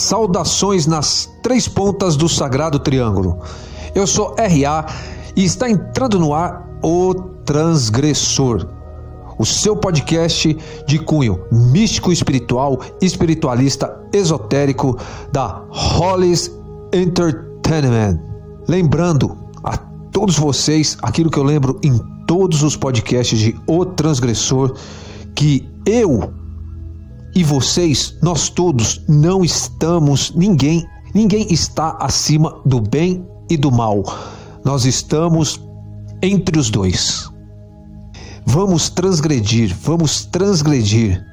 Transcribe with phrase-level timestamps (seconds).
[0.00, 3.38] Saudações nas três pontas do sagrado triângulo.
[3.94, 4.86] Eu sou RA
[5.36, 7.14] e está entrando no ar o
[7.44, 8.66] Transgressor,
[9.38, 14.96] o seu podcast de cunho místico espiritual, espiritualista, esotérico
[15.30, 16.50] da Hollis
[16.92, 18.20] Entertainment.
[18.66, 24.74] Lembrando a todos vocês aquilo que eu lembro em todos os podcasts de O Transgressor
[25.34, 26.39] que eu
[27.34, 34.02] e vocês, nós todos não estamos, ninguém, ninguém está acima do bem e do mal.
[34.64, 35.60] Nós estamos
[36.22, 37.30] entre os dois.
[38.44, 41.24] Vamos transgredir, vamos transgredir.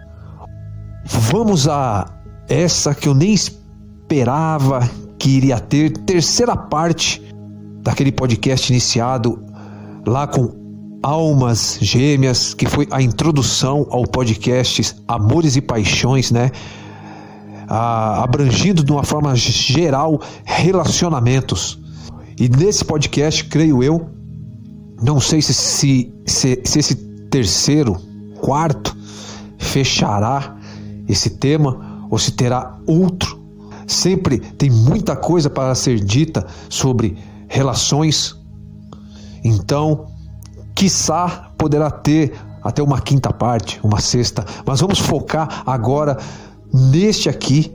[1.06, 2.06] Vamos a
[2.48, 7.22] essa que eu nem esperava que iria ter terceira parte
[7.82, 9.44] daquele podcast iniciado
[10.06, 10.67] lá com
[11.08, 16.52] Almas Gêmeas, que foi a introdução ao podcast Amores e Paixões, né?
[17.66, 21.80] Ah, abrangindo de uma forma geral relacionamentos.
[22.38, 24.06] E nesse podcast, creio eu,
[25.02, 26.96] não sei se, se, se, se esse
[27.32, 27.96] terceiro,
[28.42, 28.94] quarto,
[29.58, 30.58] fechará
[31.08, 33.40] esse tema ou se terá outro.
[33.88, 38.36] Sempre tem muita coisa para ser dita sobre relações.
[39.42, 40.17] Então,
[40.78, 42.34] quiçá poderá ter
[42.64, 46.18] até uma quinta parte, uma sexta, mas vamos focar agora
[46.72, 47.74] neste aqui,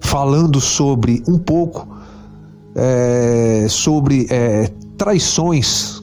[0.00, 1.86] falando sobre um pouco
[2.74, 6.02] é, sobre é, traições.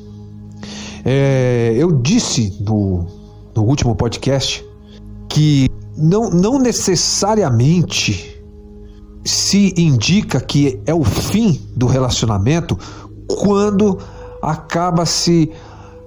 [1.04, 3.06] É, eu disse no,
[3.54, 4.66] no último podcast
[5.28, 8.42] que não, não necessariamente
[9.26, 12.78] se indica que é o fim do relacionamento
[13.28, 14.00] quando
[14.42, 15.52] acaba se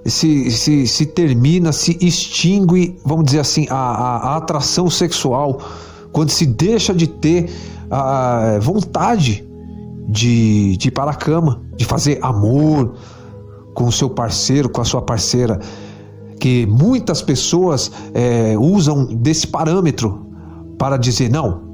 [0.05, 5.59] se, se, se termina, se extingue, vamos dizer assim, a, a, a atração sexual,
[6.11, 7.49] quando se deixa de ter
[7.89, 9.47] a vontade
[10.07, 12.95] de, de ir para a cama, de fazer amor
[13.73, 15.59] com o seu parceiro, com a sua parceira,
[16.39, 20.27] que muitas pessoas é, usam desse parâmetro
[20.77, 21.67] para dizer não.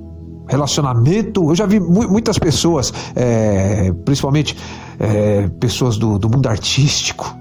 [0.47, 4.55] Relacionamento, eu já vi mu muitas pessoas, é, principalmente
[4.99, 7.35] é, pessoas do, do mundo artístico,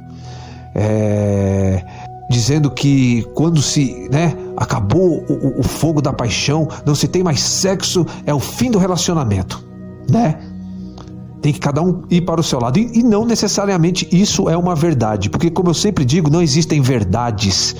[0.74, 1.84] é,
[2.28, 7.40] dizendo que quando se né, acabou o, o, fogo da paixão, não se tem mais
[7.40, 9.64] sexo, é o fim do relacionamento,
[10.10, 10.38] né?
[11.40, 12.78] Tem que cada um ir para o seu lado.
[12.78, 16.80] E, e não necessariamente isso é uma verdade, porque, como eu sempre digo, não existem
[16.80, 17.76] verdades,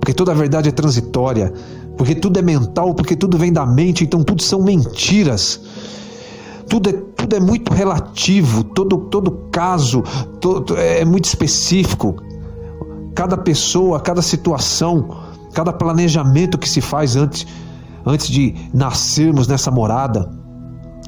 [0.00, 1.52] porque toda verdade é transitória,
[1.96, 5.60] porque tudo é mental, porque tudo vem da mente, então tudo são mentiras
[6.72, 10.02] tudo é, tudo é muito relativo, todo, todo caso
[10.40, 12.16] todo, é muito específico
[13.14, 15.16] cada pessoa, cada situação,
[15.52, 17.46] cada planejamento que se faz antes,
[18.04, 20.30] antes de nascermos nessa morada,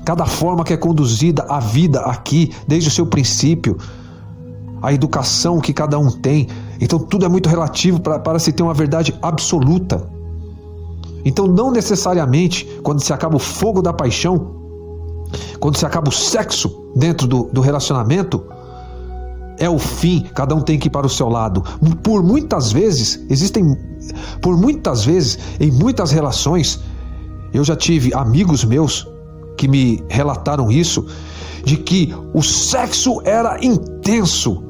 [0.05, 3.79] cada forma que é conduzida a vida aqui, desde o seu princípio,
[4.83, 6.47] a educação que cada um tem.
[6.81, 10.07] Então tudo é muito relativo para, se ter uma verdade absoluta.
[11.25, 14.57] Então, não necessariamente quando se acaba o fogo da paixão,
[15.59, 18.45] quando se acaba o sexo dentro do, do relacionamento,
[19.59, 21.63] é o fim, cada um tem que ir para o seu lado.
[22.03, 23.77] Por muitas vezes, existem,
[24.41, 26.81] por muitas vezes, em muitas relações,
[27.53, 29.07] eu já tive amigos meus
[29.57, 31.07] que me relataram isso,
[31.65, 34.63] de que o sexo era intenso.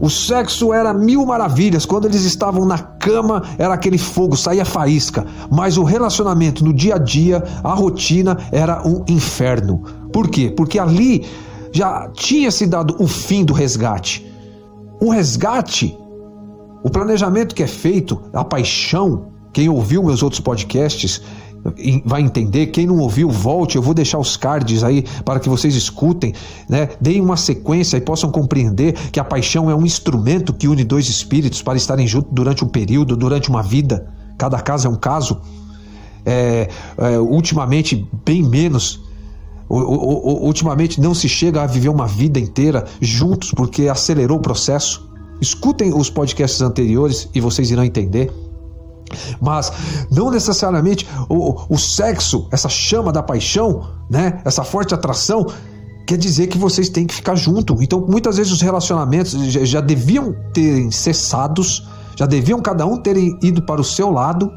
[0.00, 1.84] O sexo era mil maravilhas.
[1.84, 5.26] Quando eles estavam na cama, era aquele fogo, saía faísca.
[5.50, 9.82] Mas o relacionamento no dia a dia, a rotina, era um inferno.
[10.12, 10.52] Por quê?
[10.56, 11.26] Porque ali
[11.72, 14.26] já tinha se dado o fim do resgate.
[15.00, 15.96] O resgate,
[16.82, 21.22] o planejamento que é feito, a paixão, quem ouviu meus outros podcasts
[22.04, 22.68] vai entender.
[22.68, 23.76] Quem não ouviu, volte.
[23.76, 26.32] Eu vou deixar os cards aí para que vocês escutem,
[26.68, 26.88] né?
[27.00, 31.08] Deem uma sequência e possam compreender que a paixão é um instrumento que une dois
[31.08, 34.08] espíritos para estarem juntos durante um período, durante uma vida.
[34.36, 35.40] Cada caso é um caso.
[36.24, 36.68] É,
[36.98, 39.07] é, ultimamente, bem menos
[39.68, 45.08] ultimamente não se chega a viver uma vida inteira juntos porque acelerou o processo.
[45.40, 48.32] Escutem os podcasts anteriores e vocês irão entender.
[49.40, 49.72] Mas
[50.10, 54.40] não necessariamente o, o sexo, essa chama da paixão, né?
[54.44, 55.46] essa forte atração,
[56.06, 57.76] quer dizer que vocês têm que ficar junto.
[57.82, 61.86] Então, muitas vezes os relacionamentos já, já deviam ter cessados,
[62.16, 64.50] já deviam cada um terem ido para o seu lado,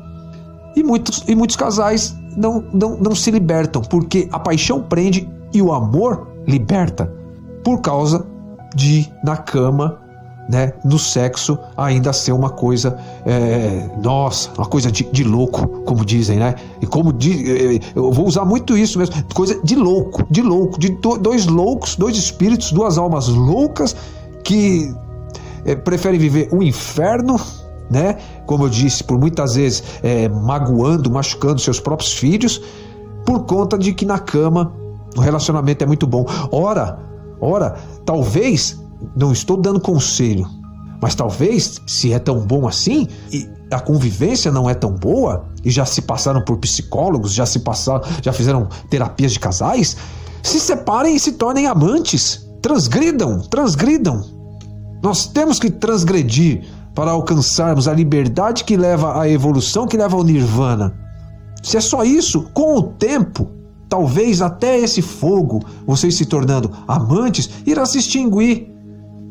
[0.76, 5.62] e muitos, e muitos casais não, não, não se libertam, porque a paixão prende e
[5.62, 7.12] o amor liberta,
[7.64, 8.26] por causa
[8.76, 10.00] de, na cama,
[10.50, 16.04] né, no sexo ainda ser uma coisa, é, nossa, uma coisa de, de, louco, como
[16.04, 16.56] dizem, né?
[16.82, 20.90] E como é, eu vou usar muito isso mesmo, coisa de louco, de louco, de
[21.22, 23.96] dois loucos, dois espíritos, duas almas loucas
[24.44, 24.94] que
[25.66, 27.40] é, preferem viver o inferno,
[27.92, 28.18] né?
[28.46, 32.62] Como eu disse, por muitas vezes é, magoando, machucando seus próprios filhos,
[33.26, 34.74] por conta de que na cama
[35.16, 36.26] o relacionamento é muito bom.
[36.52, 36.98] Ora,
[37.42, 38.82] ora, talvez
[39.16, 40.48] não estou dando conselho,
[41.02, 45.70] mas talvez, se é tão bom assim, e a convivência não é tão boa, e
[45.70, 49.98] já se passaram por psicólogos, já se passaram, já fizeram terapias de casais,
[50.42, 52.48] se separem e se tornem amantes.
[52.62, 54.24] Transgridam, transgridam.
[55.04, 60.24] Nós temos que transgredir para alcançarmos a liberdade que leva à evolução, que leva ao
[60.24, 60.94] nirvana.
[61.64, 63.50] Se é só isso, com o tempo,
[63.88, 68.70] talvez até esse fogo, vocês se tornando amantes, irá se extinguir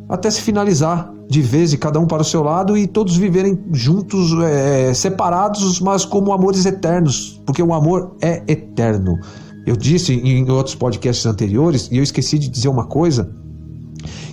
[0.09, 3.59] até se finalizar de vez e cada um para o seu lado e todos viverem
[3.73, 9.17] juntos, é, separados, mas como amores eternos, porque o amor é eterno.
[9.65, 13.33] Eu disse em outros podcasts anteriores e eu esqueci de dizer uma coisa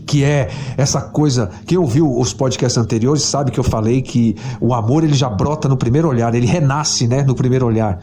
[0.08, 1.52] que é essa coisa.
[1.68, 5.68] Quem ouviu os podcasts anteriores sabe que eu falei que o amor ele já brota
[5.68, 8.00] no primeiro olhar, ele renasce, né, no primeiro olhar.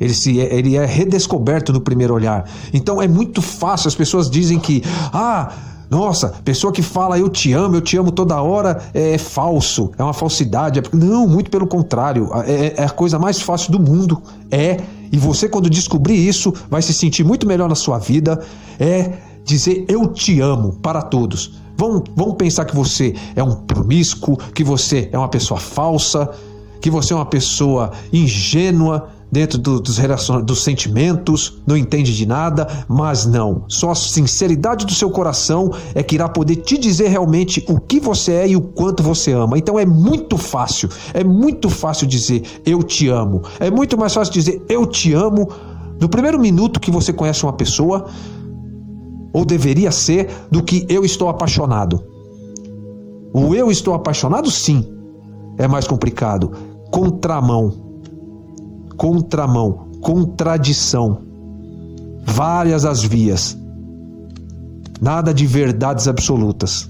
[0.00, 2.48] Ele, se, ele é redescoberto no primeiro olhar.
[2.72, 3.88] Então é muito fácil.
[3.88, 5.52] As pessoas dizem que, ah,
[5.90, 9.92] nossa, pessoa que fala eu te amo, eu te amo toda hora é, é falso,
[9.98, 10.78] é uma falsidade.
[10.80, 10.82] É...
[10.92, 12.30] Não, muito pelo contrário.
[12.46, 14.22] É, é a coisa mais fácil do mundo.
[14.50, 14.80] É.
[15.12, 18.42] E você, quando descobrir isso, vai se sentir muito melhor na sua vida.
[18.80, 19.12] É
[19.44, 21.52] dizer eu te amo para todos.
[21.76, 26.30] Vão, vão pensar que você é um promíscuo, que você é uma pessoa falsa,
[26.80, 29.98] que você é uma pessoa ingênua dentro do, dos,
[30.44, 33.64] dos sentimentos, não entende de nada, mas não.
[33.66, 37.98] Só a sinceridade do seu coração é que irá poder te dizer realmente o que
[37.98, 39.56] você é e o quanto você ama.
[39.56, 43.40] Então é muito fácil, é muito fácil dizer eu te amo.
[43.58, 45.48] É muito mais fácil dizer eu te amo
[45.98, 48.06] no primeiro minuto que você conhece uma pessoa,
[49.32, 52.04] ou deveria ser, do que eu estou apaixonado.
[53.32, 54.86] O eu estou apaixonado, sim,
[55.58, 56.52] é mais complicado.
[56.90, 57.92] Contramão
[59.02, 61.18] contramão, contradição.
[62.24, 63.58] Várias as vias.
[65.00, 66.88] Nada de verdades absolutas.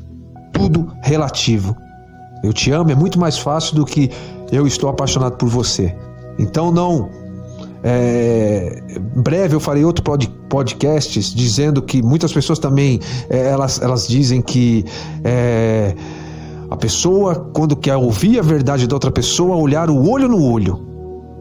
[0.53, 1.75] Tudo relativo.
[2.45, 4.11] Eu te amo é muito mais fácil do que
[4.50, 5.97] eu estou apaixonado por você.
[6.38, 7.09] Então não.
[7.84, 8.82] É,
[9.17, 14.40] breve eu farei outro pod, podcasts dizendo que muitas pessoas também é, elas, elas dizem
[14.40, 14.84] que
[15.25, 15.94] é,
[16.70, 20.93] a pessoa quando quer ouvir a verdade da outra pessoa olhar o olho no olho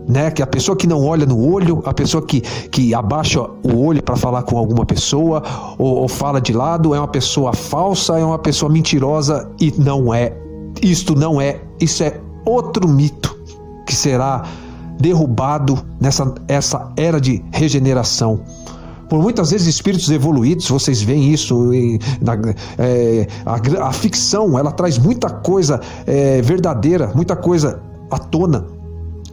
[0.07, 0.31] né?
[0.31, 4.03] Que a pessoa que não olha no olho, a pessoa que, que abaixa o olho
[4.03, 5.41] para falar com alguma pessoa
[5.77, 10.13] ou, ou, fala de lado é uma pessoa falsa, é uma pessoa mentirosa e não
[10.13, 10.35] é.
[10.81, 11.61] Isto não é.
[11.79, 13.37] Isso é outro mito
[13.85, 14.43] que será
[15.01, 18.41] derrubado nessa essa era de regeneração.
[19.09, 22.33] Por muitas vezes espíritos evoluídos, vocês veem isso em, na,
[22.77, 28.65] é, a, a, ficção, ela traz muita coisa é, verdadeira, muita coisa à tona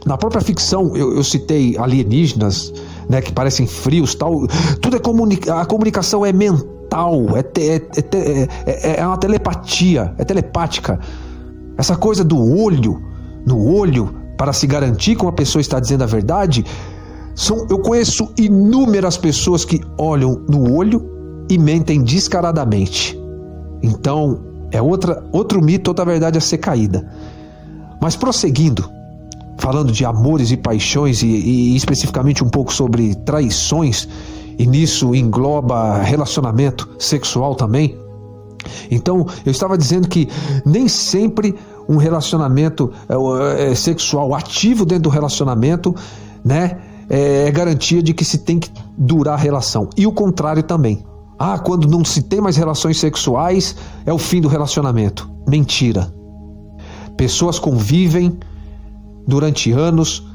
[0.05, 2.73] na própria ficção, eu, eu citei alienígenas,
[3.09, 4.47] né, que parecem frios, tal.
[4.81, 10.13] Tudo é comunica a comunicação é mental, é, te, é, é, é, é uma telepatia,
[10.17, 10.99] é telepática.
[11.77, 13.01] Essa coisa do olho
[13.45, 16.65] no olho para se garantir que uma pessoa está dizendo a verdade,
[17.35, 23.19] são, eu conheço inúmeras pessoas que olham no olho e mentem descaradamente.
[23.83, 24.39] Então,
[24.71, 27.05] é outra, outro mito, outra verdade a ser caída.
[28.01, 28.89] Mas prosseguindo,
[29.57, 34.07] falando de amores e paixões e, e especificamente um pouco sobre traições,
[34.57, 37.97] e nisso engloba relacionamento sexual também.
[38.89, 40.29] Então, eu estava dizendo que
[40.65, 41.55] nem sempre
[41.89, 45.95] um relacionamento é, é, sexual ativo dentro do relacionamento,
[46.45, 46.77] né,
[47.09, 49.89] é, é garantia de que se tem que durar a relação.
[49.97, 51.03] E o contrário também.
[51.37, 55.29] Ah, quando não se tem mais relações sexuais, é o fim do relacionamento.
[55.47, 56.13] Mentira.
[57.17, 58.37] Pessoas convivem,
[59.29, 60.27] durante anos.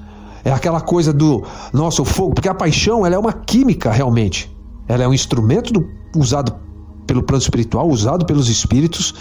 [0.45, 1.43] É aquela coisa do
[1.73, 4.55] nosso fogo, porque a paixão ela é uma química realmente.
[4.87, 6.55] Ela é um instrumento do, usado
[7.15, 9.15] pelo plano espiritual, usado pelos espíritos,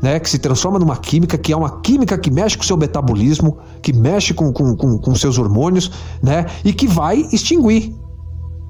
[0.00, 2.76] né, que se transforma numa química, que é uma química que mexe com o seu
[2.76, 5.90] metabolismo, que mexe com, com, com, com seus hormônios,
[6.22, 7.92] né, e que vai extinguir.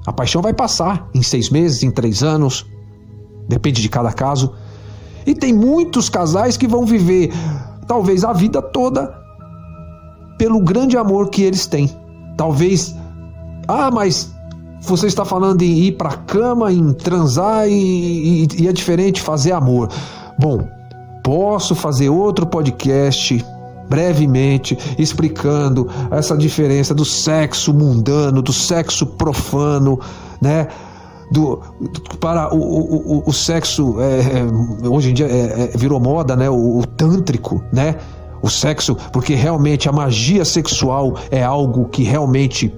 [0.07, 2.65] A paixão vai passar em seis meses, em três anos,
[3.47, 4.53] depende de cada caso.
[5.25, 7.31] E tem muitos casais que vão viver
[7.87, 9.13] talvez a vida toda
[10.39, 11.87] pelo grande amor que eles têm.
[12.35, 12.95] Talvez,
[13.67, 14.33] ah, mas
[14.81, 19.21] você está falando em ir para a cama, em transar e, e, e é diferente
[19.21, 19.89] fazer amor.
[20.39, 20.67] Bom,
[21.23, 23.45] posso fazer outro podcast
[23.87, 29.99] brevemente explicando essa diferença do sexo mundano, do sexo profano,
[30.41, 30.67] né?
[31.31, 31.61] Do,
[32.19, 36.49] para o, o, o sexo é, é, hoje em dia é, é, virou moda, né?
[36.49, 37.97] O, o tântrico, né?
[38.41, 42.73] O sexo, porque realmente a magia sexual é algo que realmente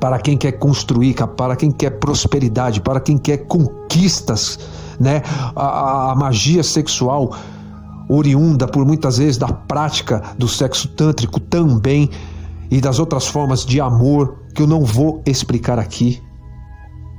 [0.00, 4.58] para quem quer construir, para quem quer prosperidade, para quem quer conquistas,
[4.98, 5.22] né?
[5.54, 7.34] A, a, magia sexual
[8.08, 12.10] oriunda por muitas vezes da prática do sexo tântrico também
[12.70, 16.22] e das outras formas de amor que eu não vou explicar aqui.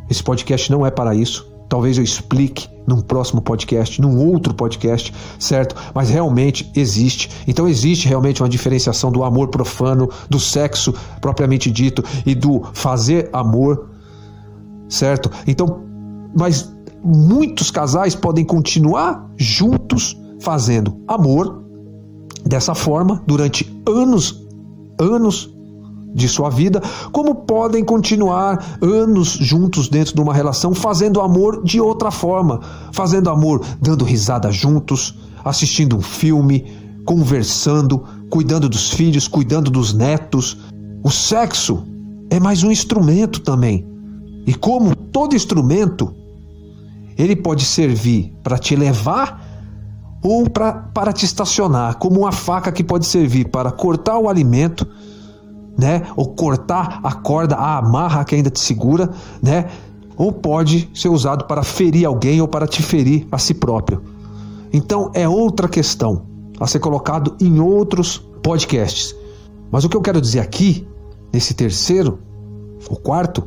[0.10, 1.48] Esse podcast não é para isso.
[1.68, 5.76] Talvez eu explique num próximo podcast, num outro podcast, certo?
[5.94, 7.30] Mas realmente existe.
[7.46, 13.30] Então existe realmente uma diferenciação do amor profano, do sexo propriamente dito e do fazer
[13.34, 13.90] amor,
[14.88, 15.30] certo?
[15.46, 15.84] Então,
[16.34, 21.64] mas muitos casais podem continuar juntos fazendo amor
[22.46, 24.48] dessa forma durante anos,
[24.98, 25.57] anos
[26.14, 31.80] de sua vida, como podem continuar anos juntos dentro de uma relação fazendo amor de
[31.80, 32.62] outra forma,
[32.92, 36.66] fazendo amor dando risada juntos, assistindo um filme,
[37.06, 40.58] conversando, cuidando dos filhos, cuidando dos netos.
[41.04, 41.84] O sexo
[42.30, 43.86] é mais um instrumento também.
[44.46, 46.14] E como todo instrumento,
[47.18, 49.46] ele pode servir para te levar
[50.22, 54.88] ou pra, para te estacionar, como uma faca que pode servir para cortar o alimento,
[55.78, 56.04] né?
[56.16, 59.10] Ou cortar a corda, a amarra que ainda te segura,
[59.42, 59.70] né?
[60.16, 64.02] Ou pode ser usado para ferir alguém ou para te ferir a si próprio.
[64.74, 66.26] Então é outra questão
[66.60, 69.16] a ser colocado em outros podcasts.
[69.72, 70.88] Mas o que eu quero dizer aqui,
[71.32, 72.20] nesse terceiro,
[72.90, 73.44] o quarto,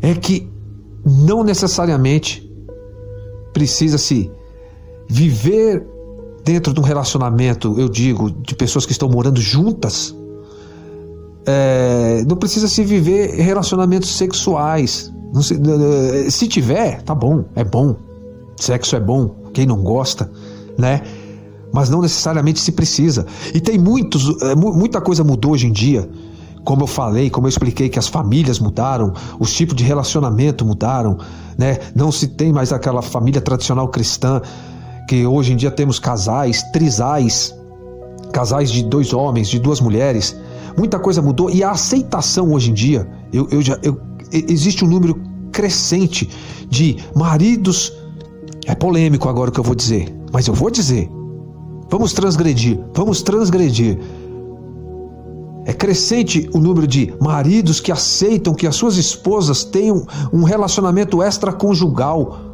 [0.00, 0.50] é que
[1.04, 2.48] não necessariamente
[3.52, 4.30] precisa se
[5.08, 5.86] viver
[6.44, 10.14] dentro de um relacionamento, eu digo, de pessoas que estão morando juntas,
[11.46, 15.12] é, não precisa se viver relacionamentos sexuais.
[15.40, 17.96] Se, se tiver, tá bom, é bom.
[18.56, 20.30] Sexo é bom, quem não gosta,
[20.78, 21.02] né?
[21.72, 23.26] Mas não necessariamente se precisa.
[23.54, 26.08] E tem muitos, é, muita coisa mudou hoje em dia.
[26.64, 31.18] Como eu falei, como eu expliquei que as famílias mudaram, os tipos de relacionamento mudaram,
[31.58, 31.78] né?
[31.94, 34.40] Não se tem mais aquela família tradicional cristã
[35.08, 37.52] que hoje em dia temos casais, trisais,
[38.32, 40.36] casais de dois homens, de duas mulheres.
[40.76, 44.00] Muita coisa mudou e a aceitação hoje em dia, eu, eu já, eu,
[44.30, 46.28] existe um número crescente
[46.68, 47.92] de maridos.
[48.66, 51.10] É polêmico agora o que eu vou dizer, mas eu vou dizer.
[51.90, 53.98] Vamos transgredir, vamos transgredir.
[55.64, 61.22] É crescente o número de maridos que aceitam que as suas esposas tenham um relacionamento
[61.22, 62.52] extraconjugal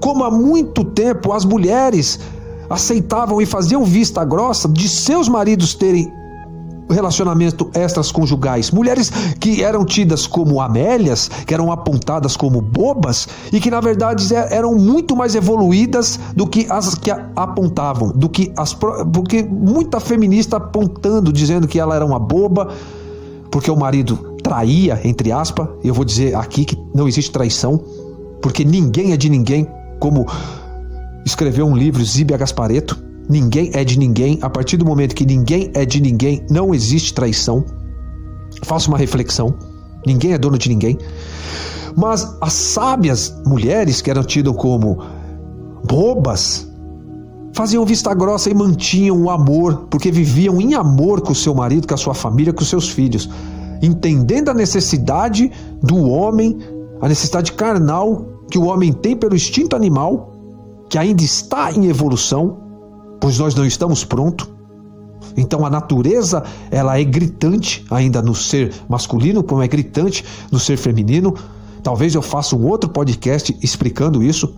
[0.00, 2.20] como há muito tempo as mulheres
[2.68, 6.12] aceitavam e faziam vista grossa de seus maridos terem
[6.94, 13.60] relacionamento extras conjugais, mulheres que eram tidas como amélias, que eram apontadas como bobas e
[13.60, 18.52] que na verdade é, eram muito mais evoluídas do que as que apontavam, do que
[18.56, 22.68] as porque muita feminista apontando, dizendo que ela era uma boba,
[23.50, 27.80] porque o marido traía, entre aspas, eu vou dizer aqui que não existe traição,
[28.40, 29.66] porque ninguém é de ninguém
[29.98, 30.26] como
[31.24, 34.38] escreveu um livro Zíbia Gaspareto, ninguém é de ninguém.
[34.42, 37.64] A partir do momento que ninguém é de ninguém, não existe traição.
[38.64, 39.54] Faça uma reflexão.
[40.06, 40.98] Ninguém é dono de ninguém.
[41.96, 44.98] Mas as sábias mulheres que eram tidas como
[45.84, 46.68] bobas
[47.52, 51.88] faziam vista grossa e mantinham o amor, porque viviam em amor com o seu marido,
[51.88, 53.28] com a sua família, com os seus filhos,
[53.82, 55.50] entendendo a necessidade
[55.82, 56.56] do homem,
[57.00, 60.32] a necessidade carnal que o homem tem pelo instinto animal,
[60.88, 62.67] que ainda está em evolução,
[63.20, 64.48] pois nós não estamos prontos.
[65.36, 70.76] Então a natureza, ela é gritante ainda no ser masculino, como é gritante no ser
[70.76, 71.34] feminino.
[71.82, 74.54] Talvez eu faça um outro podcast explicando isso,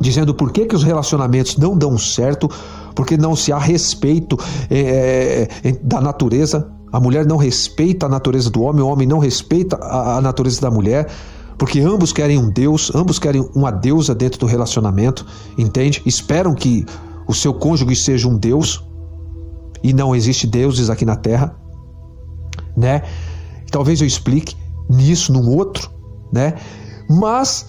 [0.00, 2.48] dizendo por que, que os relacionamentos não dão certo,
[2.94, 4.38] porque não se há respeito
[4.70, 5.48] é,
[5.82, 6.70] da natureza.
[6.92, 10.60] A mulher não respeita a natureza do homem, o homem não respeita a, a natureza
[10.60, 11.08] da mulher
[11.58, 15.24] porque ambos querem um Deus, ambos querem uma deusa dentro do relacionamento,
[15.56, 16.02] entende?
[16.04, 16.84] Esperam que
[17.26, 18.84] o seu cônjuge seja um Deus
[19.82, 21.54] e não existe deuses aqui na Terra,
[22.76, 23.02] né?
[23.70, 24.56] Talvez eu explique
[24.88, 25.90] nisso num outro,
[26.32, 26.54] né?
[27.08, 27.66] Mas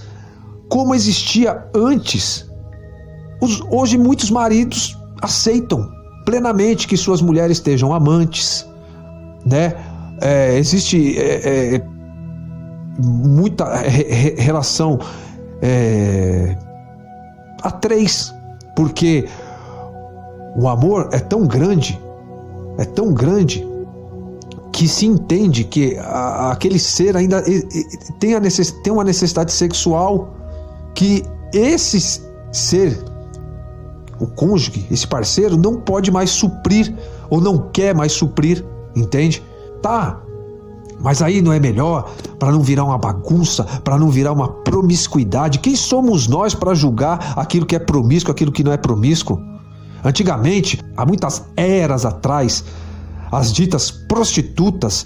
[0.70, 2.50] como existia antes,
[3.42, 5.90] os, hoje muitos maridos aceitam
[6.26, 8.68] plenamente que suas mulheres estejam amantes,
[9.46, 9.74] né?
[10.22, 11.84] É, existe é, é,
[13.00, 15.00] muita re relação
[15.62, 16.58] é,
[17.62, 18.34] a três,
[18.76, 19.28] Porque
[20.58, 22.02] o amor é tão grande,
[22.80, 23.66] é tão grande,
[24.74, 27.44] que se entende que a, aquele ser ainda
[28.20, 30.36] tem, a necess, tem uma necessidade sexual
[30.94, 31.24] que
[31.54, 32.22] esse
[32.52, 33.00] ser,
[34.20, 36.94] o cônjuge, esse parceiro, não pode mais suprir
[37.30, 39.44] ou não quer mais suprir, entende?
[39.82, 40.22] Tá,
[41.00, 45.60] mas aí não é melhor para não virar uma bagunça, para não virar uma promiscuidade?
[45.60, 49.40] Quem somos nós para julgar aquilo que é promíscuo, aquilo que não é promíscuo?
[50.04, 52.64] Antigamente, há muitas eras atrás,
[53.32, 55.06] as ditas prostitutas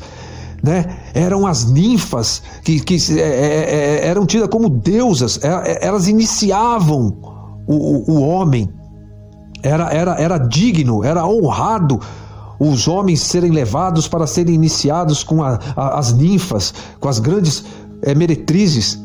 [0.62, 5.88] né, eram as ninfas que, que é, é, é eram tidas como deusas, é, é,
[5.88, 7.18] elas iniciavam
[7.66, 8.70] o, o, o homem,
[9.64, 12.00] era, era, era digno, era honrado
[12.60, 17.66] os homens serem levados para serem iniciados com a, a, as ninfas, com as grandes
[18.04, 19.02] é, meretrizes,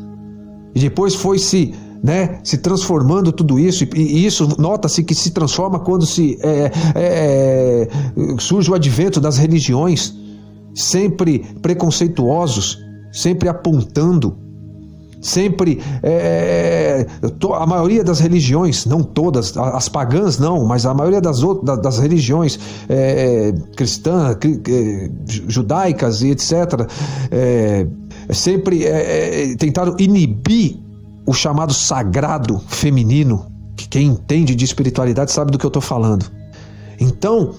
[0.75, 1.73] e depois foi se
[2.03, 7.87] né, se transformando tudo isso, e, isso nota-se que se transforma quando se é, é,
[8.39, 10.13] surge o advento das religiões,
[10.73, 12.77] sempre preconceituosos,
[13.11, 14.37] sempre apontando
[15.21, 17.05] sempre é,
[17.53, 21.99] a maioria das religiões, não todas, as pagãs não, mas a maioria das outras das
[21.99, 26.87] religiões é, cristãs, é, judaicas e etc,
[27.31, 27.87] é,
[28.31, 30.77] sempre é, é, tentaram inibir
[31.27, 33.45] o chamado sagrado feminino.
[33.75, 36.25] Que quem entende de espiritualidade sabe do que eu estou falando.
[36.99, 37.53] Então,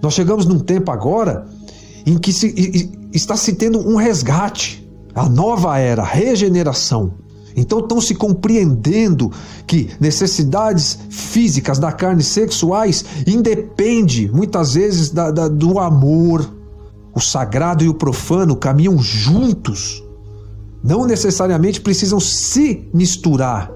[0.00, 1.46] nós chegamos num tempo agora
[2.06, 7.12] em que se, está se tendo um resgate a nova era, regeneração.
[7.56, 9.32] Então estão se compreendendo
[9.66, 16.48] que necessidades físicas da carne sexuais independe muitas vezes da, da, do amor.
[17.14, 20.04] O sagrado e o profano caminham juntos.
[20.82, 23.70] Não necessariamente precisam se misturar.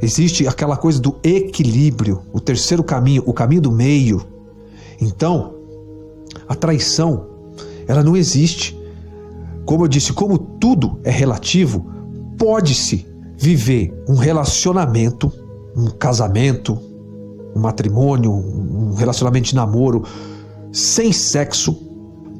[0.00, 4.24] Existe aquela coisa do equilíbrio, o terceiro caminho, o caminho do meio.
[5.00, 5.54] Então,
[6.48, 7.26] a traição,
[7.86, 8.78] ela não existe.
[9.64, 11.84] Como eu disse, como tudo é relativo,
[12.38, 15.32] pode-se viver um relacionamento,
[15.76, 16.78] um casamento,
[17.54, 20.04] um matrimônio, um relacionamento de namoro
[20.72, 21.74] sem sexo.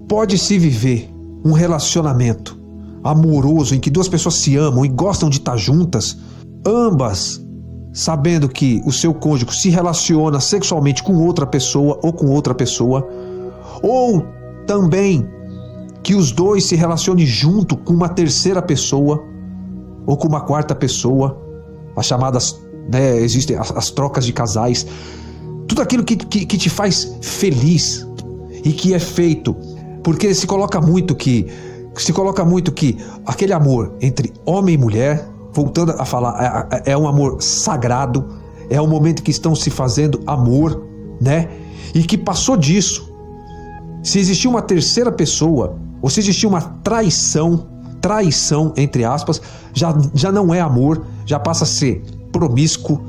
[0.09, 1.11] Pode-se viver
[1.45, 2.58] um relacionamento
[3.03, 6.17] amoroso em que duas pessoas se amam e gostam de estar juntas,
[6.67, 7.41] ambas
[7.93, 13.07] sabendo que o seu cônjuge se relaciona sexualmente com outra pessoa ou com outra pessoa,
[13.83, 14.25] ou
[14.67, 15.27] também
[16.03, 19.23] que os dois se relacionem junto com uma terceira pessoa
[20.07, 21.37] ou com uma quarta pessoa,
[21.97, 24.87] as chamadas, né, existem as, as, trocas de casais,
[25.67, 28.07] tudo aquilo que, que, que te faz feliz
[28.65, 29.55] e que é feito,
[30.03, 31.47] porque se coloca muito que
[32.03, 36.97] se coloca muito que aquele amor entre homem e mulher, voltando a falar, é, é
[36.97, 38.25] um amor sagrado,
[38.71, 40.87] é o momento que estão se fazendo amor,
[41.21, 41.49] né?
[41.95, 43.13] E que passou disso.
[44.03, 47.67] Se existir uma terceira pessoa, ou se existir uma traição,
[48.01, 49.41] traição entre aspas,
[49.73, 53.01] já, já não é amor, já passa a ser promíscuo,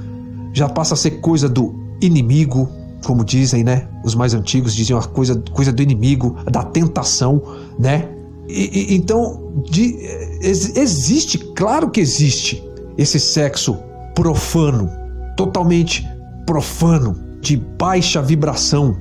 [0.54, 2.70] já passa a ser coisa do inimigo,
[3.06, 3.88] como dizem, né?
[4.04, 7.42] Os mais antigos diziam a coisa, coisa do inimigo, da tentação,
[7.78, 8.10] né?
[8.50, 9.96] E, e, então, de,
[10.42, 12.64] existe, claro que existe
[12.98, 13.78] esse sexo
[14.16, 14.90] profano,
[15.38, 16.04] totalmente
[16.48, 18.98] profano, de baixa vibração,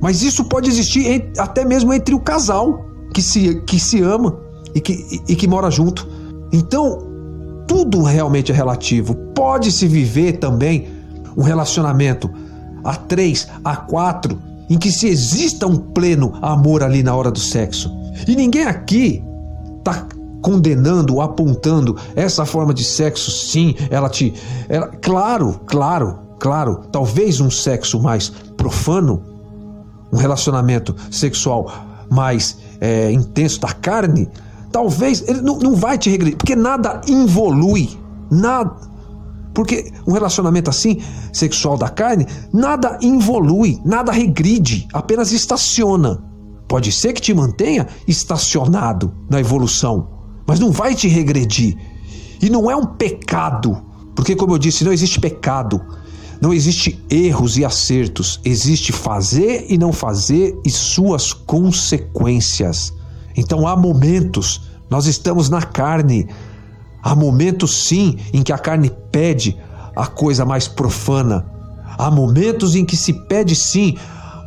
[0.00, 4.38] mas isso pode existir até mesmo entre o casal que se, que se ama
[4.72, 6.08] e que, e, e que mora junto.
[6.52, 6.98] Então,
[7.66, 9.14] tudo realmente é relativo.
[9.34, 10.88] Pode-se viver também
[11.36, 12.30] um relacionamento
[12.84, 14.40] a três, a quatro,
[14.70, 18.03] em que se exista um pleno amor ali na hora do sexo.
[18.26, 19.22] E ninguém aqui
[19.78, 20.06] está
[20.40, 24.34] condenando apontando essa forma de sexo, sim, ela te.
[24.68, 29.34] Ela, claro, claro, claro, talvez um sexo mais profano
[30.14, 31.72] um relacionamento sexual
[32.08, 34.28] mais é, intenso da carne,
[34.70, 37.98] talvez ele não, não vai te regredir, porque nada involui,
[38.30, 38.76] nada.
[39.52, 46.22] Porque um relacionamento assim, sexual da carne, nada involui, nada regride, apenas estaciona.
[46.68, 50.08] Pode ser que te mantenha estacionado na evolução,
[50.46, 51.76] mas não vai te regredir.
[52.40, 53.82] E não é um pecado,
[54.14, 55.80] porque, como eu disse, não existe pecado.
[56.40, 62.92] Não existe erros e acertos, existe fazer e não fazer e suas consequências.
[63.36, 66.28] Então há momentos, nós estamos na carne,
[67.02, 69.56] há momentos sim em que a carne pede
[69.96, 71.46] a coisa mais profana,
[71.96, 73.96] há momentos em que se pede sim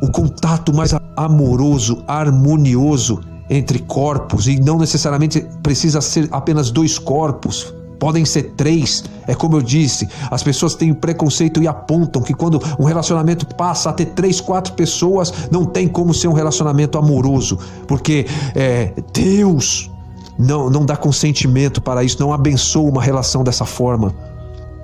[0.02, 7.72] o contato mais amoroso, harmonioso entre corpos e não necessariamente precisa ser apenas dois corpos,
[7.98, 9.04] Podem ser três.
[9.26, 13.90] É como eu disse, as pessoas têm preconceito e apontam que quando um relacionamento passa
[13.90, 19.90] a ter três, quatro pessoas, não tem como ser um relacionamento amoroso, porque é, Deus
[20.38, 24.14] não, não dá consentimento para isso, não abençoa uma relação dessa forma.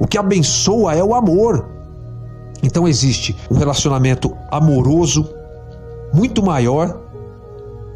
[0.00, 1.73] O que abençoa é o amor.
[2.62, 5.28] Então existe um relacionamento amoroso
[6.12, 7.00] muito maior,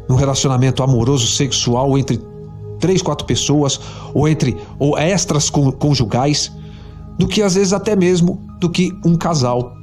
[0.09, 2.19] um relacionamento amoroso sexual entre
[2.79, 3.79] três, quatro pessoas
[4.13, 6.51] ou entre ou extras conjugais,
[7.17, 9.73] do que às vezes até mesmo do que um casal.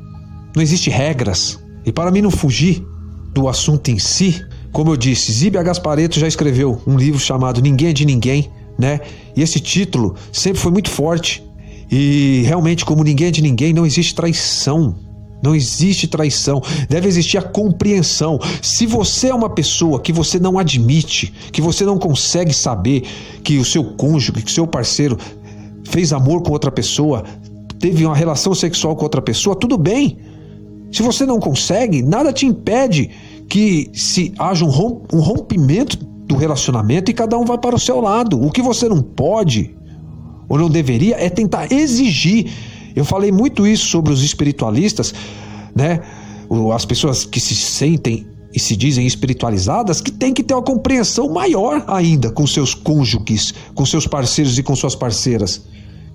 [0.55, 1.59] Não existe regras.
[1.85, 2.85] E para mim não fugir
[3.33, 7.89] do assunto em si, como eu disse, Zíbia Gaspareto já escreveu um livro chamado Ninguém
[7.89, 9.01] é de Ninguém, né?
[9.35, 11.46] E esse título sempre foi muito forte.
[11.91, 14.95] E realmente, como ninguém é de ninguém, não existe traição.
[15.43, 18.39] Não existe traição, deve existir a compreensão.
[18.63, 23.03] Se você é uma pessoa que você não admite, que você não consegue saber
[23.45, 25.19] que o seu cônjuge, que o seu parceiro
[25.85, 27.23] fez amor com outra pessoa,
[27.79, 30.19] teve uma relação sexual com outra pessoa, tudo bem.
[30.91, 33.11] Se você não consegue, nada te impede
[33.49, 38.43] que se haja um rompimento do relacionamento e cada um vai para o seu lado.
[38.43, 39.77] O que você não pode
[40.49, 42.47] ou não deveria é tentar exigir
[42.97, 45.15] eu falei muito isso sobre os espiritualistas,
[45.75, 46.01] né?
[46.75, 51.29] As pessoas que se sentem e se dizem espiritualizadas que têm que ter uma compreensão
[51.29, 55.63] maior ainda com seus cônjuges, com seus parceiros e com suas parceiras.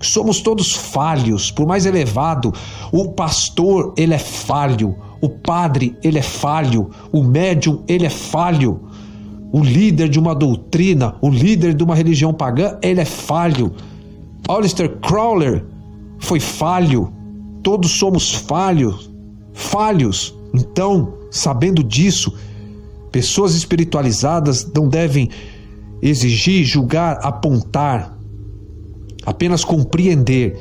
[0.00, 2.52] Somos todos falhos, por mais elevado,
[2.90, 8.80] o pastor, ele é falho, o padre, ele é falho, o médium, ele é falho.
[9.52, 13.72] O líder de uma doutrina, o líder de uma religião pagã, ele é falho.
[14.48, 15.64] Alistair Crowler,
[16.18, 17.12] foi falho,
[17.62, 19.10] todos somos falhos,
[19.52, 20.34] falhos.
[20.54, 22.34] Então, sabendo disso,
[23.10, 25.30] pessoas espiritualizadas não devem
[26.00, 28.16] exigir, julgar, apontar,
[29.24, 30.58] apenas compreender.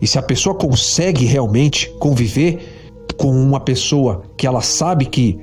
[0.00, 5.38] E se a pessoa consegue realmente conviver com uma pessoa que ela sabe que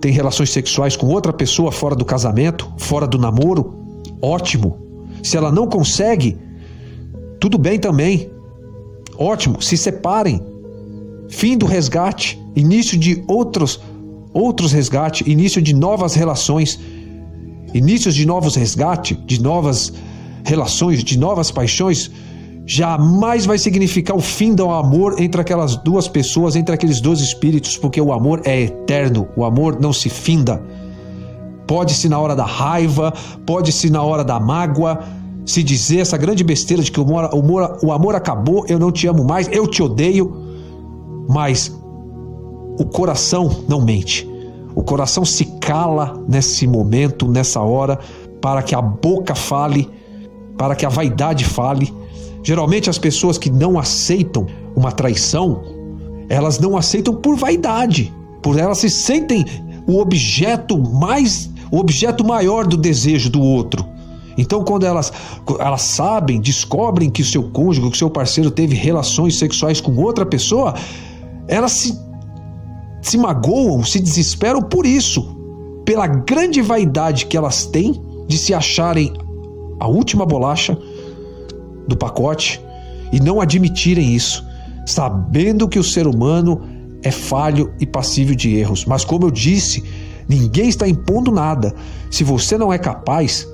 [0.00, 3.74] tem relações sexuais com outra pessoa fora do casamento, fora do namoro,
[4.22, 4.78] ótimo.
[5.22, 6.38] Se ela não consegue,
[7.40, 8.30] tudo bem também.
[9.18, 10.42] Ótimo, se separem.
[11.28, 13.80] Fim do resgate, início de outros
[14.32, 16.78] outros resgate, início de novas relações,
[17.72, 19.94] inícios de novos resgate, de novas
[20.44, 22.10] relações, de novas paixões,
[22.66, 27.78] jamais vai significar o fim do amor entre aquelas duas pessoas, entre aqueles dois espíritos,
[27.78, 30.62] porque o amor é eterno, o amor não se finda.
[31.66, 33.14] Pode-se na hora da raiva,
[33.46, 35.02] pode-se na hora da mágoa,
[35.46, 39.06] se dizer essa grande besteira de que o amor, o, amor, acabou, eu não te
[39.06, 40.36] amo mais, eu te odeio,
[41.28, 41.72] mas
[42.78, 44.28] o coração não mente.
[44.74, 47.98] O coração se cala nesse momento, nessa hora,
[48.42, 49.88] para que a boca fale,
[50.58, 51.94] para que a vaidade fale.
[52.42, 55.62] Geralmente as pessoas que não aceitam uma traição,
[56.28, 59.44] elas não aceitam por vaidade, por elas se sentem
[59.86, 63.95] o objeto mais, o objeto maior do desejo do outro.
[64.36, 65.12] Então, quando elas,
[65.58, 69.96] elas sabem, descobrem que o seu cônjuge, que o seu parceiro teve relações sexuais com
[69.96, 70.74] outra pessoa,
[71.48, 71.98] elas se,
[73.00, 75.36] se magoam, se desesperam por isso,
[75.84, 79.12] pela grande vaidade que elas têm de se acharem
[79.78, 80.76] a última bolacha
[81.86, 82.60] do pacote
[83.12, 84.44] e não admitirem isso,
[84.84, 86.60] sabendo que o ser humano
[87.02, 88.84] é falho e passível de erros.
[88.84, 89.84] Mas, como eu disse,
[90.28, 91.74] ninguém está impondo nada.
[92.10, 93.46] Se você não é capaz,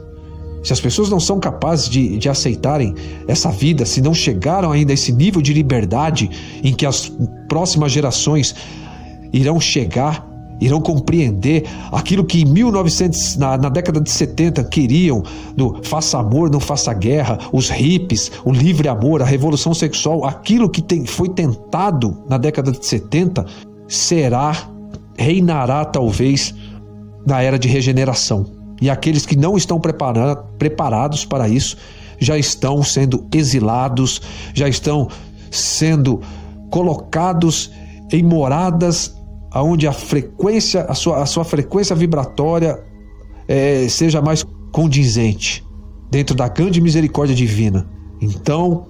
[0.63, 2.95] se as pessoas não são capazes de, de aceitarem
[3.27, 6.31] essa vida, se não chegaram ainda a esse nível de liberdade
[6.63, 7.13] em que as
[7.49, 8.55] próximas gerações
[9.33, 10.29] irão chegar,
[10.61, 15.25] irão compreender aquilo que em 1900, na, na década de 70 queriam,
[15.57, 20.71] do faça amor, não faça guerra, os hippies, o livre amor, a revolução sexual, aquilo
[20.71, 23.45] que tem, foi tentado na década de 70
[23.89, 24.71] será,
[25.19, 26.55] reinará talvez
[27.27, 28.62] na era de regeneração.
[28.83, 31.77] E aqueles que não estão preparados para isso
[32.19, 34.21] já estão sendo exilados,
[34.53, 35.09] já estão
[35.53, 36.21] sendo
[36.69, 37.71] colocados
[38.13, 39.17] em moradas
[39.55, 42.83] onde a frequência, a sua, a sua frequência vibratória
[43.47, 45.65] é, seja mais condizente
[46.11, 47.89] dentro da grande misericórdia divina.
[48.21, 48.89] Então,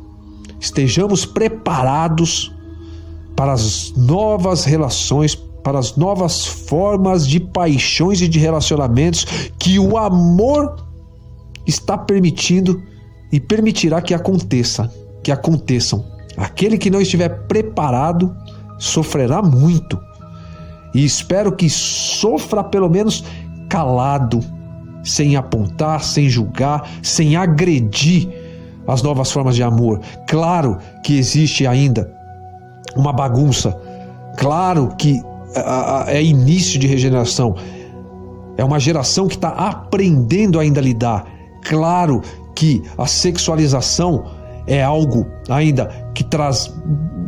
[0.59, 2.51] estejamos preparados
[3.37, 9.25] para as novas relações para as novas formas de paixões e de relacionamentos
[9.59, 10.77] que o amor
[11.67, 12.83] está permitindo
[13.31, 16.05] e permitirá que aconteça, que aconteçam.
[16.37, 18.35] Aquele que não estiver preparado
[18.79, 19.99] sofrerá muito.
[20.95, 23.25] E espero que sofra pelo menos
[23.69, 24.41] calado,
[25.03, 28.29] sem apontar, sem julgar, sem agredir
[28.87, 30.01] as novas formas de amor.
[30.29, 32.13] Claro que existe ainda
[32.97, 33.77] uma bagunça.
[34.37, 35.23] Claro que
[36.07, 37.55] é início de regeneração.
[38.57, 41.27] É uma geração que está aprendendo ainda a lidar.
[41.63, 42.23] Claro
[42.55, 44.25] que a sexualização
[44.67, 46.73] é algo ainda que traz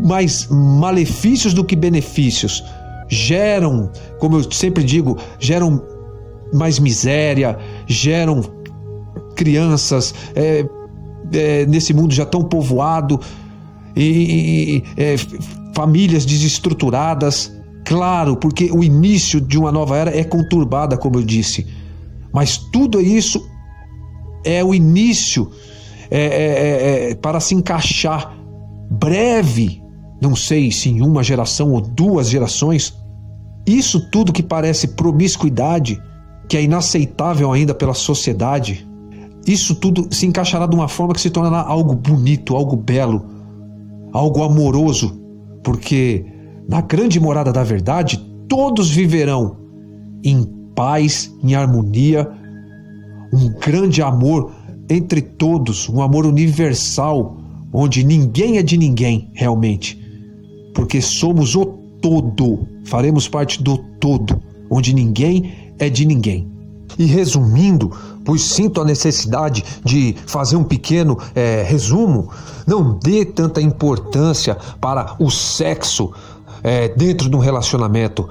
[0.05, 2.63] mais malefícios do que benefícios.
[3.09, 5.83] Geram, como eu sempre digo, geram
[6.53, 8.43] mais miséria, geram
[9.35, 10.65] crianças é,
[11.33, 13.21] é, nesse mundo já tão povoado
[13.97, 15.17] e, e é,
[15.75, 17.54] famílias desestruturadas.
[17.85, 21.67] Claro, porque o início de uma nova era é conturbada, como eu disse.
[22.33, 23.47] Mas tudo isso
[24.45, 25.51] é o início
[26.11, 28.37] é, é, é, é, para se encaixar
[28.91, 29.83] breve,
[30.21, 32.97] não sei se em uma geração ou duas gerações.
[33.67, 36.01] Isso tudo que parece promiscuidade,
[36.49, 38.87] que é inaceitável ainda pela sociedade,
[39.47, 43.25] isso tudo se encaixará de uma forma que se tornará algo bonito, algo belo,
[44.13, 45.21] algo amoroso,
[45.63, 46.25] porque
[46.69, 49.57] na grande morada da verdade todos viverão
[50.23, 52.31] em paz, em harmonia,
[53.33, 54.53] um grande amor
[54.89, 57.37] entre todos, um amor universal,
[57.73, 59.99] onde ninguém é de ninguém realmente,
[60.75, 61.65] porque somos o
[62.01, 66.53] todo, faremos parte do todo, onde ninguém é de ninguém.
[66.99, 67.91] E resumindo,
[68.25, 72.31] pois sinto a necessidade de fazer um pequeno é, resumo,
[72.67, 76.13] não dê tanta importância para o sexo
[76.65, 78.29] é, dentro de um relacionamento.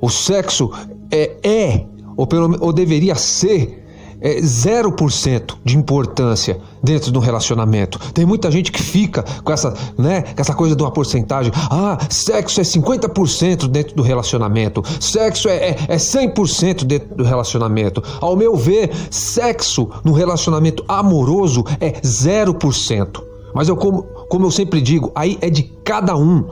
[0.00, 0.72] O sexo
[1.10, 1.86] é, é
[2.16, 3.84] ou, pelo, ou deveria ser
[4.18, 7.98] é 0% de importância dentro de um relacionamento.
[8.12, 11.52] Tem muita gente que fica com essa, né, com essa coisa de uma porcentagem.
[11.70, 14.82] Ah, sexo é 50% dentro do relacionamento.
[14.98, 18.02] Sexo é, é, é 100% dentro do relacionamento.
[18.20, 23.22] Ao meu ver, sexo no relacionamento amoroso é 0%.
[23.54, 26.44] Mas eu, como, como eu sempre digo, aí é de cada um.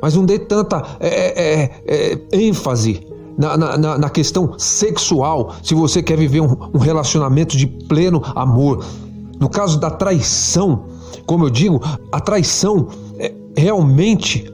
[0.00, 3.06] Mas não dê tanta é, é, é, ênfase
[3.36, 8.84] na, na, na questão sexual, se você quer viver um, um relacionamento de pleno amor.
[9.38, 10.84] No caso da traição,
[11.26, 11.80] como eu digo,
[12.10, 14.50] a traição é, realmente,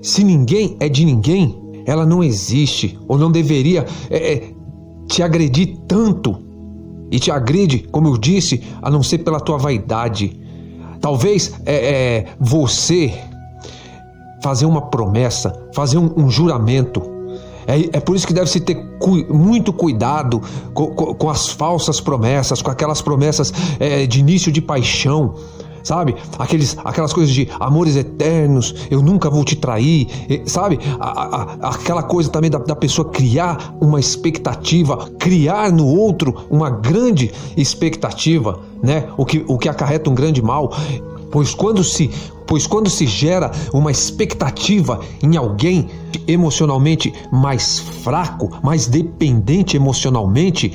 [0.00, 4.54] se ninguém é de ninguém, ela não existe ou não deveria é, é,
[5.06, 6.42] te agredir tanto.
[7.10, 10.40] E te agride, como eu disse, a não ser pela tua vaidade.
[11.00, 13.14] Talvez é, é você
[14.44, 17.00] fazer uma promessa, fazer um, um juramento
[17.66, 20.42] é, é por isso que deve-se ter cu muito cuidado
[20.74, 25.34] com, com, com, as falsas promessas, com aquelas promessas é, de início de paixão
[25.82, 26.16] sabe?
[26.38, 30.08] Aqueles, aquelas coisas de amores eternos, eu nunca vou te trair,
[30.46, 30.78] sabe?
[30.98, 36.70] A, a, aquela coisa também da, da pessoa criar uma expectativa, criar no outro uma
[36.70, 39.08] grande expectativa, né?
[39.16, 40.72] O que, o que acarreta um grande mal.
[41.34, 42.12] Pois quando se,
[42.46, 45.88] pois quando se gera uma expectativa em alguém
[46.28, 50.72] emocionalmente mais fraco, mais dependente emocionalmente,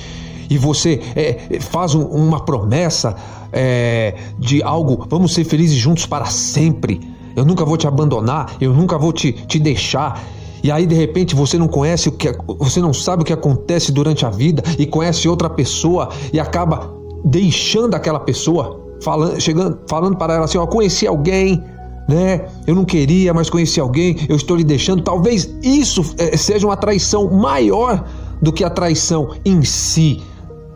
[0.50, 3.16] e você é, faz um, uma promessa
[3.54, 7.00] é, de algo, vamos ser felizes juntos para sempre.
[7.38, 10.22] Eu nunca vou te abandonar, eu nunca vou te, te deixar.
[10.62, 13.94] E aí de repente você não conhece o que você não sabe o que acontece
[13.94, 16.94] durante a vida e conhece outra pessoa e acaba
[17.24, 21.64] deixando aquela pessoa, falando, chegando, falando para ela assim, ó, conheci alguém,
[22.08, 22.48] né?
[22.66, 25.04] Eu não queria, mas conheci alguém, eu estou lhe deixando.
[25.04, 28.06] Talvez isso é, seja uma traição maior
[28.42, 30.22] do que a traição em si,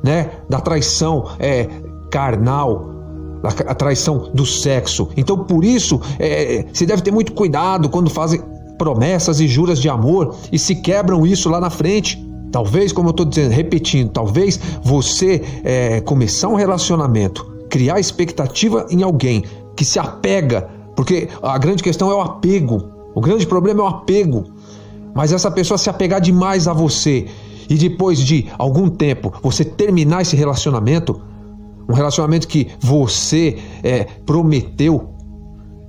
[0.03, 0.29] né?
[0.49, 1.67] Da traição é,
[2.11, 2.93] carnal,
[3.67, 5.09] a traição do sexo.
[5.17, 8.41] Então, por isso, é, se deve ter muito cuidado quando fazem
[8.77, 12.23] promessas e juras de amor e se quebram isso lá na frente.
[12.51, 19.01] Talvez, como eu estou dizendo, repetindo, talvez você é, começar um relacionamento, criar expectativa em
[19.01, 19.43] alguém
[19.75, 22.83] que se apega, porque a grande questão é o apego.
[23.15, 24.43] O grande problema é o apego.
[25.15, 27.25] Mas essa pessoa se apegar demais a você
[27.67, 31.19] e depois de algum tempo você terminar esse relacionamento,
[31.89, 35.09] um relacionamento que você é, prometeu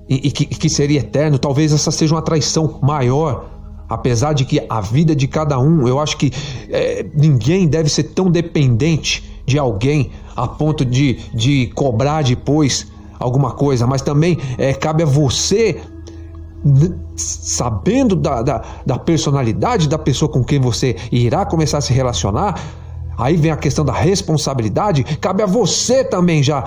[0.08, 3.50] e, e que, que seria eterno, talvez essa seja uma traição maior.
[3.90, 6.32] Apesar de que a vida de cada um, eu acho que
[6.70, 12.86] é, ninguém deve ser tão dependente de alguém a ponto de, de cobrar depois
[13.18, 15.80] alguma coisa, mas também é, cabe a você
[17.14, 22.58] sabendo da, da, da, personalidade da pessoa com quem você irá começar a se relacionar,
[23.18, 25.04] aí vem a questão da responsabilidade.
[25.20, 26.64] Cabe a você também já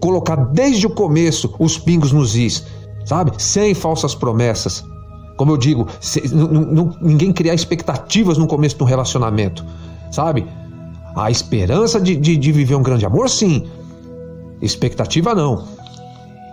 [0.00, 2.64] colocar desde o começo os pingos nos is,
[3.04, 3.32] sabe?
[3.38, 4.84] Sem falsas promessas.
[5.36, 6.22] Como eu digo, se,
[7.00, 9.64] ninguém criar expectativas no começo de um relacionamento,
[10.10, 10.46] sabe?
[11.14, 13.68] A esperança de, de, de viver um grande amor, sim,
[14.60, 15.66] expectativa não.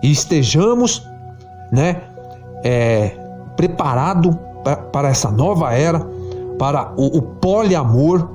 [0.04, 1.04] E estejamos,
[1.72, 2.02] né,
[2.63, 3.15] é,
[3.56, 4.38] preparado
[4.91, 6.06] para, essa nova era,
[6.58, 8.30] para o, o poliamor,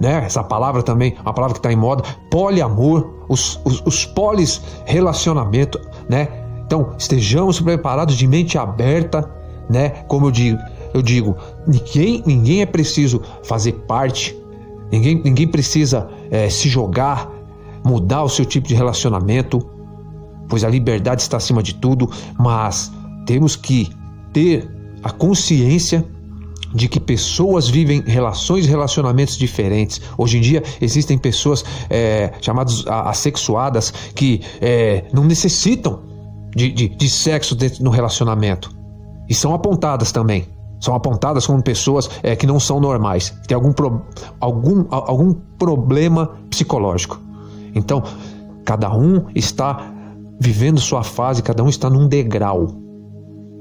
[0.00, 0.24] né?
[0.24, 5.80] Essa palavra também, uma palavra que está em moda, poliamor, os, os, os polis relacionamento,
[6.08, 6.28] né?
[6.66, 9.30] Então estejamos preparados de mente aberta,
[9.68, 9.90] né?
[10.08, 10.58] Como eu digo,
[10.92, 14.36] eu digo, ninguém, ninguém é preciso fazer parte,
[14.94, 17.30] ninguém, ninguém precisa é, se jogar,
[17.84, 19.58] mudar o seu tipo de relacionamento,
[20.48, 22.92] pois a liberdade está acima de tudo, mas
[23.26, 23.90] temos que
[24.32, 24.70] ter
[25.02, 26.04] a consciência
[26.74, 30.00] de que pessoas vivem relações e relacionamentos diferentes.
[30.18, 36.02] Hoje em dia existem pessoas é, chamadas assexuadas que é, não necessitam
[36.54, 38.70] de, de, de sexo dentro relacionamento
[39.28, 40.53] e são apontadas também.
[40.84, 44.02] São apontadas como pessoas é, que não são normais, que têm algum, pro,
[44.38, 47.18] algum, algum problema psicológico.
[47.74, 48.02] Então,
[48.66, 49.94] cada um está
[50.38, 52.66] vivendo sua fase, cada um está num degrau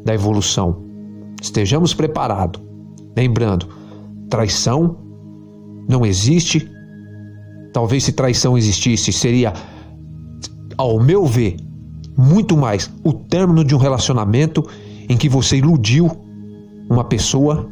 [0.03, 0.83] da evolução.
[1.41, 2.61] Estejamos preparados.
[3.15, 3.69] Lembrando,
[4.29, 4.97] traição
[5.87, 6.69] não existe.
[7.71, 9.53] Talvez se traição existisse, seria,
[10.77, 11.55] ao meu ver,
[12.17, 14.61] muito mais o término de um relacionamento
[15.07, 16.22] em que você iludiu
[16.89, 17.69] uma pessoa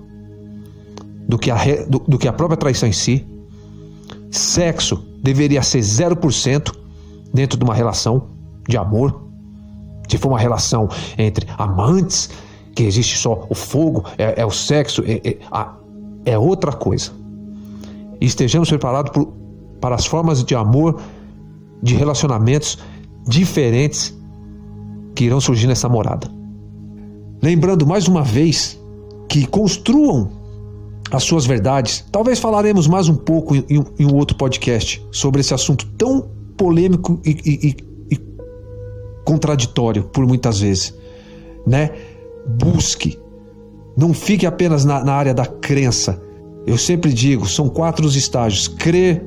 [1.27, 3.25] do que a, do, do que a própria traição em si.
[4.29, 6.71] Sexo deveria ser 0%
[7.33, 8.29] dentro de uma relação
[8.67, 9.21] de amor.
[10.09, 12.29] Se for uma relação entre amantes,
[12.75, 15.37] que existe só o fogo, é, é o sexo, é, é,
[16.25, 17.11] é, outra coisa.
[18.19, 19.33] E estejamos preparados por,
[19.79, 20.99] para as formas de amor,
[21.81, 22.77] de relacionamentos
[23.27, 24.17] diferentes
[25.15, 26.29] que irão surgir nessa morada.
[27.41, 28.80] Lembrando mais uma vez
[29.31, 30.29] que construam
[31.09, 32.03] as suas verdades.
[32.11, 33.65] Talvez falaremos mais um pouco em,
[33.97, 38.19] em um outro podcast sobre esse assunto tão polêmico e, e, e
[39.23, 40.93] contraditório por muitas vezes,
[41.65, 41.91] né?
[42.45, 43.17] Busque,
[43.95, 46.21] não fique apenas na, na área da crença.
[46.67, 49.25] Eu sempre digo, são quatro os estágios: crer,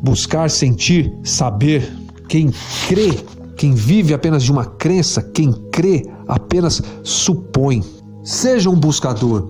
[0.00, 1.92] buscar, sentir, saber.
[2.28, 2.52] Quem
[2.88, 3.10] crê
[3.56, 7.82] quem vive apenas de uma crença, quem crê, apenas supõe.
[8.22, 9.48] Seja um buscador,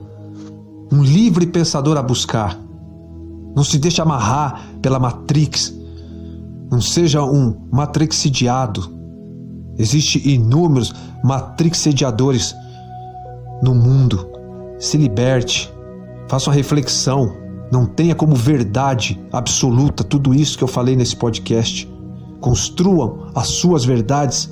[0.90, 2.58] um livre pensador a buscar.
[3.54, 5.74] Não se deixe amarrar pela Matrix.
[6.70, 8.90] Não seja um matrixidiado.
[9.78, 12.54] Existem inúmeros matrixediadores
[13.62, 14.26] no mundo.
[14.78, 15.70] Se liberte.
[16.26, 17.30] Faça uma reflexão.
[17.70, 21.86] Não tenha como verdade absoluta tudo isso que eu falei nesse podcast.
[22.40, 24.50] Construam as suas verdades,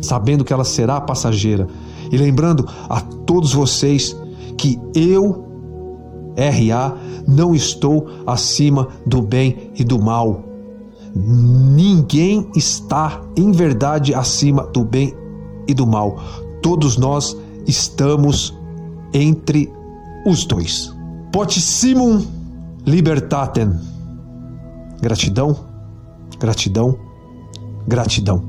[0.00, 1.68] sabendo que ela será passageira.
[2.10, 4.16] E lembrando a todos vocês
[4.56, 5.44] que eu,
[6.36, 10.44] RA, não estou acima do bem e do mal.
[11.14, 15.14] Ninguém está em verdade acima do bem
[15.66, 16.18] e do mal.
[16.62, 18.56] Todos nós estamos
[19.12, 19.72] entre
[20.26, 20.94] os dois.
[21.32, 22.24] Potissimum
[22.86, 23.72] libertatem.
[25.00, 25.68] Gratidão
[26.38, 26.96] Gratidão,
[27.88, 28.44] gratidão.